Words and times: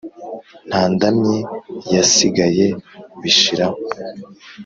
Nta 0.67 0.81
ndamyi 0.93 1.37
yasigaye 1.95 2.65
bishiraho! 3.21 3.77